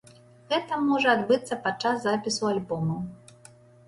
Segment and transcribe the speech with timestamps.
[0.51, 2.97] Гэта можа адбыцца падчас запісу альбома.